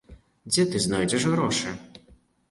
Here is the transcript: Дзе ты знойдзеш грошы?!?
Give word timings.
Дзе 0.53 0.63
ты 0.71 0.79
знойдзеш 0.85 1.27
грошы?!? 1.33 1.75